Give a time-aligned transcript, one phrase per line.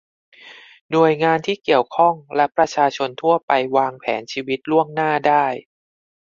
[0.91, 5.45] หน่วยงานที่เกี่ยวข้องและประชาชนทั่วไปวางแผนชีวิตล่วงหน้าได้